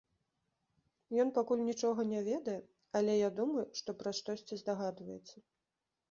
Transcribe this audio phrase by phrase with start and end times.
[1.23, 2.55] Ён пакуль нічога не ведае,
[2.99, 5.35] але я думаю, што пра штосьці здагадваецца.